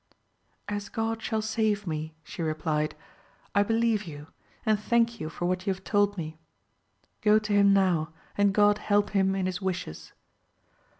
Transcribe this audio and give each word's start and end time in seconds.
As 0.67 0.89
God 0.89 1.21
shall 1.21 1.43
save 1.43 1.85
me, 1.85 2.15
she 2.23 2.41
replied, 2.41 2.95
I 3.53 3.61
believe 3.61 4.05
you, 4.05 4.25
and 4.65 4.79
thank 4.79 5.19
you 5.19 5.29
for 5.29 5.45
what 5.45 5.67
you 5.67 5.73
have 5.75 5.83
told 5.83 6.17
me; 6.17 6.39
go 7.21 7.37
to 7.37 7.53
him 7.53 7.71
now, 7.71 8.11
and 8.35 8.51
God 8.51 8.79
help 8.79 9.11
him 9.11 9.35
in 9.35 9.45
his 9.45 9.61
wishes 9.61 10.13